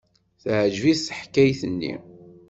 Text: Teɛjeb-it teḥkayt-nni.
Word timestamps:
Teɛjeb-it 0.41 0.99
teḥkayt-nni. 1.07 1.93